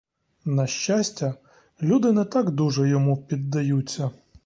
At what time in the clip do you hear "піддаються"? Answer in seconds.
3.25-4.11